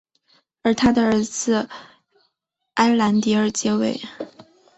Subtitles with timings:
[0.63, 1.69] 由他的儿子
[2.73, 4.01] 埃兰迪尔接位。